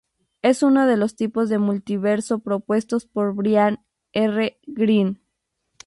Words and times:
Es 0.41 0.63
uno 0.63 0.87
de 0.87 0.97
los 0.97 1.15
tipos 1.15 1.47
de 1.49 1.59
multiverso 1.59 2.39
propuestos 2.39 3.05
por 3.05 3.35
Brian 3.35 3.85
R. 4.13 4.57
Greene. 4.65 5.21